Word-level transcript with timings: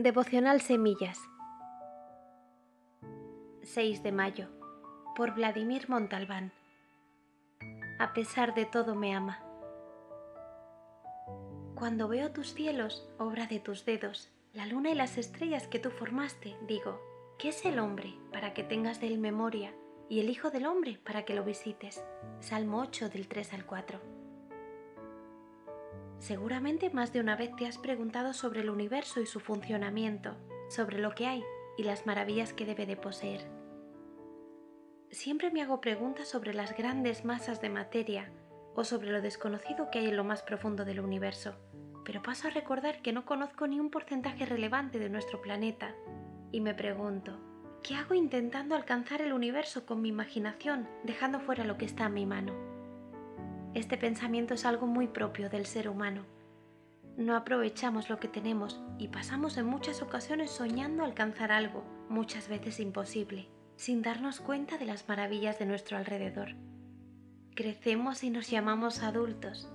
Devocional 0.00 0.60
Semillas 0.60 1.18
6 3.64 4.00
de 4.04 4.12
mayo 4.12 4.46
por 5.16 5.34
Vladimir 5.34 5.90
Montalbán 5.90 6.52
A 7.98 8.12
pesar 8.12 8.54
de 8.54 8.64
todo 8.64 8.94
me 8.94 9.12
ama. 9.12 9.42
Cuando 11.74 12.06
veo 12.06 12.30
tus 12.30 12.54
cielos, 12.54 13.10
obra 13.18 13.48
de 13.48 13.58
tus 13.58 13.84
dedos, 13.84 14.30
la 14.52 14.66
luna 14.66 14.90
y 14.90 14.94
las 14.94 15.18
estrellas 15.18 15.66
que 15.66 15.80
tú 15.80 15.90
formaste, 15.90 16.56
digo, 16.68 17.00
¿qué 17.36 17.48
es 17.48 17.64
el 17.64 17.80
hombre 17.80 18.14
para 18.30 18.54
que 18.54 18.62
tengas 18.62 19.00
de 19.00 19.08
él 19.08 19.18
memoria 19.18 19.74
y 20.08 20.20
el 20.20 20.30
Hijo 20.30 20.52
del 20.52 20.66
Hombre 20.66 21.00
para 21.04 21.24
que 21.24 21.34
lo 21.34 21.42
visites? 21.42 22.04
Salmo 22.38 22.78
8 22.82 23.08
del 23.08 23.26
3 23.26 23.52
al 23.52 23.66
4. 23.66 24.17
Seguramente 26.18 26.90
más 26.90 27.12
de 27.12 27.20
una 27.20 27.36
vez 27.36 27.54
te 27.56 27.66
has 27.66 27.78
preguntado 27.78 28.32
sobre 28.32 28.60
el 28.60 28.70
universo 28.70 29.20
y 29.20 29.26
su 29.26 29.38
funcionamiento, 29.38 30.36
sobre 30.68 30.98
lo 30.98 31.14
que 31.14 31.26
hay 31.26 31.44
y 31.76 31.84
las 31.84 32.06
maravillas 32.06 32.52
que 32.52 32.66
debe 32.66 32.86
de 32.86 32.96
poseer. 32.96 33.48
Siempre 35.10 35.50
me 35.50 35.62
hago 35.62 35.80
preguntas 35.80 36.28
sobre 36.28 36.52
las 36.52 36.76
grandes 36.76 37.24
masas 37.24 37.62
de 37.62 37.70
materia 37.70 38.30
o 38.74 38.84
sobre 38.84 39.10
lo 39.10 39.22
desconocido 39.22 39.90
que 39.90 40.00
hay 40.00 40.08
en 40.08 40.16
lo 40.16 40.24
más 40.24 40.42
profundo 40.42 40.84
del 40.84 41.00
universo, 41.00 41.54
pero 42.04 42.20
paso 42.20 42.48
a 42.48 42.50
recordar 42.50 43.00
que 43.00 43.12
no 43.12 43.24
conozco 43.24 43.66
ni 43.66 43.80
un 43.80 43.90
porcentaje 43.90 44.44
relevante 44.44 44.98
de 44.98 45.08
nuestro 45.08 45.40
planeta 45.40 45.94
y 46.50 46.60
me 46.60 46.74
pregunto, 46.74 47.38
¿qué 47.82 47.94
hago 47.94 48.14
intentando 48.14 48.74
alcanzar 48.74 49.22
el 49.22 49.32
universo 49.32 49.86
con 49.86 50.02
mi 50.02 50.08
imaginación, 50.08 50.88
dejando 51.04 51.40
fuera 51.40 51.64
lo 51.64 51.78
que 51.78 51.84
está 51.84 52.06
a 52.06 52.10
mi 52.10 52.26
mano? 52.26 52.77
Este 53.74 53.98
pensamiento 53.98 54.54
es 54.54 54.64
algo 54.64 54.86
muy 54.86 55.08
propio 55.08 55.50
del 55.50 55.66
ser 55.66 55.88
humano. 55.88 56.24
No 57.18 57.36
aprovechamos 57.36 58.08
lo 58.08 58.18
que 58.18 58.26
tenemos 58.26 58.80
y 58.98 59.08
pasamos 59.08 59.58
en 59.58 59.66
muchas 59.66 60.00
ocasiones 60.00 60.50
soñando 60.50 61.04
alcanzar 61.04 61.52
algo, 61.52 61.84
muchas 62.08 62.48
veces 62.48 62.80
imposible, 62.80 63.50
sin 63.76 64.00
darnos 64.00 64.40
cuenta 64.40 64.78
de 64.78 64.86
las 64.86 65.06
maravillas 65.06 65.58
de 65.58 65.66
nuestro 65.66 65.98
alrededor. 65.98 66.54
Crecemos 67.54 68.24
y 68.24 68.30
nos 68.30 68.48
llamamos 68.48 69.02
adultos, 69.02 69.70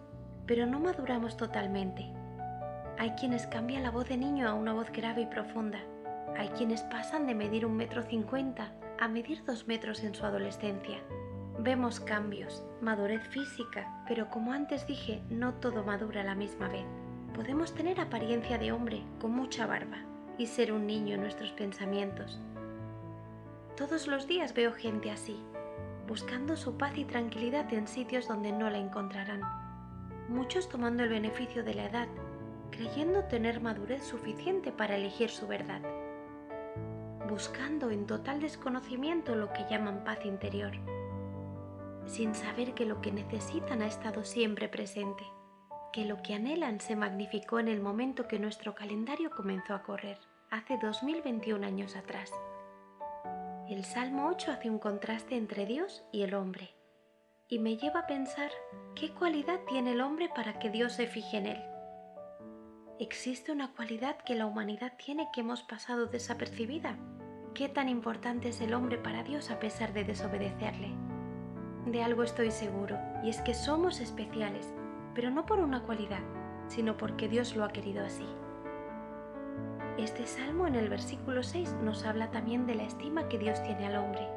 pero 0.47 0.65
no 0.65 0.79
maduramos 0.79 1.37
totalmente. 1.37 2.11
Hay 2.97 3.11
quienes 3.11 3.45
cambian 3.45 3.83
la 3.83 3.91
voz 3.91 4.09
de 4.09 4.17
niño 4.17 4.49
a 4.49 4.53
una 4.53 4.73
voz 4.73 4.91
grave 4.91 5.21
y 5.21 5.25
profunda. 5.27 5.79
Hay 6.35 6.49
quienes 6.49 6.81
pasan 6.83 7.27
de 7.27 7.35
medir 7.35 7.65
un 7.65 7.75
metro 7.75 8.01
cincuenta 8.01 8.73
a 8.99 9.07
medir 9.07 9.43
dos 9.45 9.67
metros 9.67 10.03
en 10.03 10.15
su 10.15 10.25
adolescencia 10.25 11.03
Vemos 11.63 12.01
cambios, 12.01 12.61
madurez 12.81 13.25
física, 13.29 14.03
pero 14.05 14.29
como 14.29 14.51
antes 14.51 14.85
dije, 14.85 15.21
no 15.29 15.53
todo 15.53 15.85
madura 15.85 16.19
a 16.19 16.25
la 16.25 16.35
misma 16.35 16.67
vez. 16.67 16.83
Podemos 17.33 17.73
tener 17.73 18.01
apariencia 18.01 18.57
de 18.57 18.73
hombre 18.73 19.01
con 19.21 19.31
mucha 19.31 19.65
barba 19.65 19.99
y 20.37 20.47
ser 20.47 20.73
un 20.73 20.85
niño 20.85 21.15
en 21.15 21.21
nuestros 21.21 21.51
pensamientos. 21.51 22.37
Todos 23.77 24.07
los 24.07 24.27
días 24.27 24.53
veo 24.53 24.73
gente 24.73 25.09
así, 25.09 25.41
buscando 26.05 26.57
su 26.57 26.77
paz 26.77 26.97
y 26.97 27.05
tranquilidad 27.05 27.73
en 27.73 27.87
sitios 27.87 28.27
donde 28.27 28.51
no 28.51 28.69
la 28.69 28.79
encontrarán. 28.79 29.43
Muchos 30.27 30.67
tomando 30.67 31.03
el 31.03 31.09
beneficio 31.09 31.63
de 31.63 31.75
la 31.75 31.85
edad, 31.85 32.09
creyendo 32.71 33.23
tener 33.23 33.61
madurez 33.61 34.03
suficiente 34.03 34.73
para 34.73 34.97
elegir 34.97 35.29
su 35.29 35.47
verdad. 35.47 35.81
Buscando 37.29 37.89
en 37.89 38.05
total 38.05 38.41
desconocimiento 38.41 39.33
lo 39.33 39.53
que 39.53 39.65
llaman 39.69 40.03
paz 40.03 40.25
interior 40.25 40.73
sin 42.05 42.35
saber 42.35 42.73
que 42.73 42.85
lo 42.85 43.01
que 43.01 43.11
necesitan 43.11 43.81
ha 43.81 43.87
estado 43.87 44.23
siempre 44.23 44.67
presente, 44.67 45.23
que 45.91 46.05
lo 46.05 46.21
que 46.21 46.33
anhelan 46.33 46.79
se 46.79 46.95
magnificó 46.95 47.59
en 47.59 47.67
el 47.67 47.79
momento 47.79 48.27
que 48.27 48.39
nuestro 48.39 48.75
calendario 48.75 49.29
comenzó 49.29 49.73
a 49.73 49.83
correr, 49.83 50.17
hace 50.49 50.77
2021 50.77 51.65
años 51.65 51.95
atrás. 51.95 52.31
El 53.69 53.85
Salmo 53.85 54.27
8 54.27 54.51
hace 54.51 54.69
un 54.69 54.79
contraste 54.79 55.37
entre 55.37 55.65
Dios 55.65 56.03
y 56.11 56.23
el 56.23 56.33
hombre, 56.33 56.75
y 57.47 57.59
me 57.59 57.77
lleva 57.77 58.01
a 58.01 58.07
pensar 58.07 58.51
qué 58.95 59.13
cualidad 59.13 59.59
tiene 59.67 59.91
el 59.91 60.01
hombre 60.01 60.29
para 60.33 60.59
que 60.59 60.69
Dios 60.69 60.93
se 60.93 61.07
fije 61.07 61.37
en 61.37 61.47
él. 61.47 61.63
¿Existe 62.99 63.51
una 63.51 63.73
cualidad 63.73 64.17
que 64.17 64.35
la 64.35 64.45
humanidad 64.45 64.93
tiene 65.03 65.29
que 65.33 65.41
hemos 65.41 65.63
pasado 65.63 66.07
desapercibida? 66.07 66.97
¿Qué 67.53 67.69
tan 67.69 67.89
importante 67.89 68.49
es 68.49 68.61
el 68.61 68.73
hombre 68.73 68.97
para 68.97 69.23
Dios 69.23 69.51
a 69.51 69.59
pesar 69.59 69.93
de 69.93 70.03
desobedecerle? 70.03 71.12
De 71.85 72.01
algo 72.01 72.23
estoy 72.23 72.51
seguro, 72.51 72.97
y 73.23 73.29
es 73.29 73.41
que 73.41 73.53
somos 73.53 73.99
especiales, 73.99 74.73
pero 75.13 75.29
no 75.29 75.45
por 75.45 75.59
una 75.59 75.83
cualidad, 75.83 76.21
sino 76.67 76.95
porque 76.95 77.27
Dios 77.27 77.55
lo 77.55 77.65
ha 77.65 77.73
querido 77.73 78.05
así. 78.05 78.25
Este 79.97 80.25
salmo 80.25 80.65
en 80.65 80.75
el 80.75 80.89
versículo 80.89 81.43
6 81.43 81.75
nos 81.83 82.05
habla 82.05 82.31
también 82.31 82.65
de 82.65 82.75
la 82.75 82.83
estima 82.83 83.27
que 83.27 83.37
Dios 83.37 83.61
tiene 83.63 83.85
al 83.87 83.97
hombre. 83.97 84.27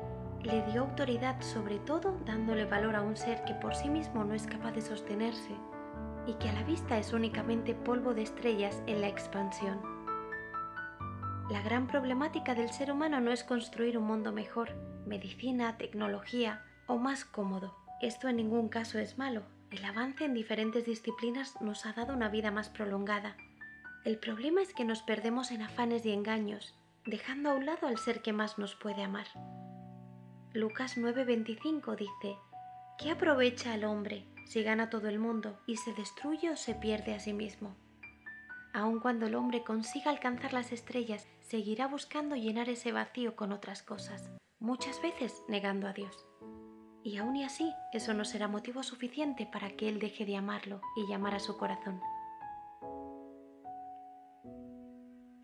Le 0.42 0.62
dio 0.66 0.82
autoridad 0.82 1.40
sobre 1.40 1.78
todo 1.78 2.18
dándole 2.26 2.66
valor 2.66 2.96
a 2.96 3.02
un 3.02 3.16
ser 3.16 3.42
que 3.44 3.54
por 3.54 3.74
sí 3.74 3.88
mismo 3.88 4.24
no 4.24 4.34
es 4.34 4.46
capaz 4.46 4.72
de 4.72 4.82
sostenerse 4.82 5.54
y 6.26 6.34
que 6.34 6.48
a 6.48 6.52
la 6.52 6.64
vista 6.64 6.98
es 6.98 7.12
únicamente 7.12 7.74
polvo 7.74 8.12
de 8.12 8.22
estrellas 8.22 8.82
en 8.86 9.00
la 9.00 9.08
expansión. 9.08 9.80
La 11.48 11.62
gran 11.62 11.86
problemática 11.86 12.54
del 12.54 12.70
ser 12.70 12.90
humano 12.90 13.20
no 13.20 13.30
es 13.30 13.44
construir 13.44 13.96
un 13.96 14.04
mundo 14.04 14.32
mejor, 14.32 14.74
medicina, 15.06 15.78
tecnología, 15.78 16.64
o 16.86 16.96
más 16.96 17.24
cómodo. 17.24 17.74
Esto 18.00 18.28
en 18.28 18.36
ningún 18.36 18.68
caso 18.68 18.98
es 18.98 19.18
malo. 19.18 19.42
El 19.70 19.84
avance 19.84 20.24
en 20.24 20.34
diferentes 20.34 20.84
disciplinas 20.84 21.60
nos 21.60 21.86
ha 21.86 21.92
dado 21.92 22.14
una 22.14 22.28
vida 22.28 22.50
más 22.50 22.68
prolongada. 22.68 23.36
El 24.04 24.18
problema 24.18 24.62
es 24.62 24.72
que 24.72 24.84
nos 24.84 25.02
perdemos 25.02 25.50
en 25.50 25.62
afanes 25.62 26.06
y 26.06 26.12
engaños, 26.12 26.74
dejando 27.04 27.50
a 27.50 27.54
un 27.54 27.66
lado 27.66 27.88
al 27.88 27.98
ser 27.98 28.22
que 28.22 28.32
más 28.32 28.58
nos 28.58 28.76
puede 28.76 29.02
amar. 29.02 29.26
Lucas 30.52 30.96
9:25 30.96 31.96
dice, 31.96 32.36
¿qué 32.98 33.10
aprovecha 33.10 33.72
al 33.72 33.84
hombre 33.84 34.24
si 34.46 34.62
gana 34.62 34.90
todo 34.90 35.08
el 35.08 35.18
mundo 35.18 35.58
y 35.66 35.76
se 35.76 35.92
destruye 35.92 36.50
o 36.50 36.56
se 36.56 36.74
pierde 36.74 37.14
a 37.14 37.20
sí 37.20 37.32
mismo? 37.32 37.74
Aun 38.72 39.00
cuando 39.00 39.26
el 39.26 39.34
hombre 39.34 39.64
consiga 39.64 40.10
alcanzar 40.10 40.52
las 40.52 40.70
estrellas, 40.70 41.26
seguirá 41.40 41.88
buscando 41.88 42.36
llenar 42.36 42.68
ese 42.68 42.92
vacío 42.92 43.34
con 43.34 43.52
otras 43.52 43.82
cosas, 43.82 44.30
muchas 44.60 45.00
veces 45.02 45.42
negando 45.48 45.88
a 45.88 45.92
Dios. 45.92 46.26
Y 47.06 47.18
aún 47.18 47.36
y 47.36 47.44
así, 47.44 47.72
eso 47.92 48.14
no 48.14 48.24
será 48.24 48.48
motivo 48.48 48.82
suficiente 48.82 49.46
para 49.46 49.70
que 49.70 49.88
Él 49.88 50.00
deje 50.00 50.26
de 50.26 50.36
amarlo 50.36 50.80
y 50.96 51.06
llamar 51.06 51.36
a 51.36 51.38
su 51.38 51.56
corazón. 51.56 52.00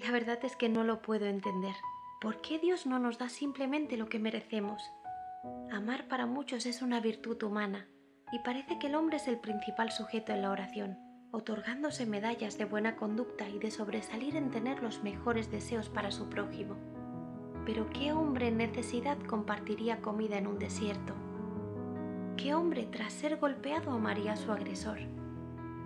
La 0.01 0.11
verdad 0.11 0.41
es 0.43 0.57
que 0.57 0.69
no 0.69 0.83
lo 0.83 1.03
puedo 1.03 1.27
entender. 1.27 1.77
¿Por 2.21 2.41
qué 2.41 2.59
Dios 2.59 2.85
no 2.85 2.99
nos 2.99 3.17
da 3.17 3.29
simplemente 3.29 3.97
lo 3.97 4.09
que 4.09 4.19
merecemos? 4.19 4.83
Amar 5.71 6.09
para 6.09 6.27
muchos 6.27 6.67
es 6.67 6.83
una 6.83 6.99
virtud 6.99 7.41
humana 7.45 7.87
y 8.33 8.41
parece 8.41 8.81
que 8.81 8.89
el 8.89 8.97
hombre 8.97 9.19
es 9.19 9.29
el 9.29 9.39
principal 9.39 9.93
sujeto 9.93 10.33
en 10.33 10.43
la 10.43 10.51
oración, 10.51 10.99
otorgándose 11.31 12.07
medallas 12.07 12.59
de 12.59 12.65
buena 12.65 12.97
conducta 12.97 13.49
y 13.49 13.61
de 13.61 13.71
sobresalir 13.71 14.35
en 14.35 14.51
tener 14.51 14.83
los 14.83 15.05
mejores 15.05 15.49
deseos 15.49 15.89
para 15.89 16.11
su 16.11 16.29
prójimo. 16.29 16.75
Pero 17.65 17.89
¿qué 17.91 18.13
hombre 18.13 18.49
en 18.49 18.57
necesidad 18.57 19.17
compartiría 19.29 20.01
comida 20.01 20.39
en 20.39 20.49
un 20.49 20.59
desierto? 20.59 21.15
¿Qué 22.43 22.57
hombre 22.57 22.89
tras 22.91 23.13
ser 23.13 23.37
golpeado 23.37 23.93
amaría 23.93 24.33
a 24.33 24.37
su 24.37 24.51
agresor? 24.51 24.99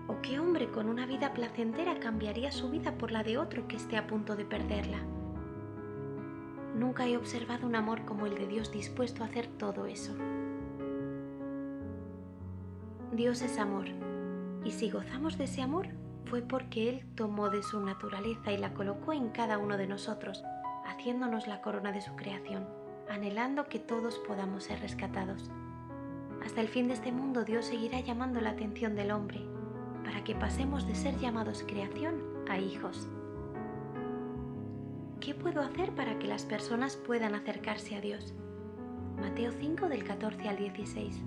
¿O 0.08 0.22
qué 0.22 0.40
hombre 0.40 0.70
con 0.70 0.88
una 0.88 1.04
vida 1.04 1.34
placentera 1.34 2.00
cambiaría 2.00 2.50
su 2.50 2.70
vida 2.70 2.96
por 2.96 3.10
la 3.10 3.22
de 3.22 3.36
otro 3.36 3.68
que 3.68 3.76
esté 3.76 3.98
a 3.98 4.06
punto 4.06 4.36
de 4.36 4.46
perderla? 4.46 5.00
Nunca 6.74 7.06
he 7.06 7.18
observado 7.18 7.66
un 7.66 7.76
amor 7.76 8.06
como 8.06 8.24
el 8.24 8.36
de 8.36 8.46
Dios 8.46 8.72
dispuesto 8.72 9.22
a 9.22 9.26
hacer 9.26 9.48
todo 9.48 9.84
eso. 9.84 10.14
Dios 13.12 13.42
es 13.42 13.58
amor, 13.58 13.88
y 14.64 14.70
si 14.70 14.88
gozamos 14.88 15.36
de 15.36 15.44
ese 15.44 15.60
amor 15.60 15.88
fue 16.24 16.40
porque 16.40 16.88
Él 16.88 17.04
tomó 17.16 17.50
de 17.50 17.62
su 17.62 17.84
naturaleza 17.84 18.50
y 18.50 18.56
la 18.56 18.72
colocó 18.72 19.12
en 19.12 19.28
cada 19.28 19.58
uno 19.58 19.76
de 19.76 19.88
nosotros, 19.88 20.42
haciéndonos 20.86 21.48
la 21.48 21.60
corona 21.60 21.92
de 21.92 22.00
su 22.00 22.16
creación, 22.16 22.66
anhelando 23.10 23.66
que 23.66 23.78
todos 23.78 24.18
podamos 24.20 24.64
ser 24.64 24.80
rescatados. 24.80 25.50
Hasta 26.46 26.60
el 26.60 26.68
fin 26.68 26.86
de 26.86 26.94
este 26.94 27.10
mundo 27.10 27.44
Dios 27.44 27.64
seguirá 27.64 27.98
llamando 27.98 28.40
la 28.40 28.50
atención 28.50 28.94
del 28.94 29.10
hombre 29.10 29.40
para 30.04 30.22
que 30.22 30.36
pasemos 30.36 30.86
de 30.86 30.94
ser 30.94 31.18
llamados 31.18 31.64
creación 31.66 32.22
a 32.48 32.56
hijos. 32.56 33.08
¿Qué 35.20 35.34
puedo 35.34 35.60
hacer 35.60 35.92
para 35.96 36.20
que 36.20 36.28
las 36.28 36.44
personas 36.44 36.94
puedan 36.94 37.34
acercarse 37.34 37.96
a 37.96 38.00
Dios? 38.00 38.32
Mateo 39.16 39.50
5 39.50 39.88
del 39.88 40.04
14 40.04 40.48
al 40.48 40.56
16. 40.56 41.20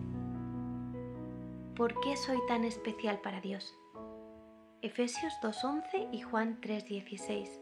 ¿Por 1.75 1.99
qué 1.99 2.15
soy 2.15 2.39
tan 2.47 2.63
especial 2.63 3.19
para 3.19 3.41
Dios? 3.41 3.77
Efesios 4.81 5.33
2.11 5.43 6.13
y 6.13 6.21
Juan 6.21 6.61
3.16. 6.61 7.59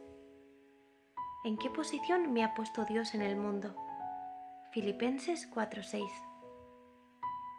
¿En 1.43 1.57
qué 1.57 1.71
posición 1.71 2.31
me 2.33 2.43
ha 2.43 2.53
puesto 2.53 2.85
Dios 2.85 3.15
en 3.15 3.23
el 3.23 3.35
mundo? 3.35 3.75
Filipenses 4.73 5.49
4.6. 5.51 6.26